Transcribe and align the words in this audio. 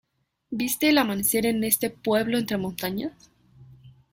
¿Viste 0.49 0.89
el 0.89 0.97
amanecer 0.97 1.45
en 1.45 1.63
este 1.63 1.91
pueblo 1.91 2.39
entre 2.39 2.57
montañas? 2.57 3.13